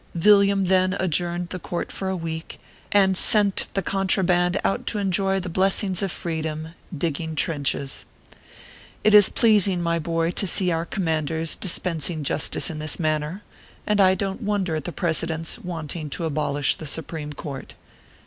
[0.15, 2.59] Villiam then adjourned the court for a week,
[2.91, 8.05] and sent the contra band out to enjoy the blessings of freedom, digging trenches.
[9.03, 13.43] It is pleasing, my boy, to see our commanders dis pensing justice in this manner;
[13.85, 17.75] and I don t wonder at the President s wanting to abolish the Supreme Court.